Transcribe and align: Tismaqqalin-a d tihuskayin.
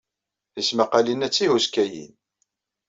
Tismaqqalin-a 0.53 1.27
d 1.31 1.33
tihuskayin. 1.35 2.13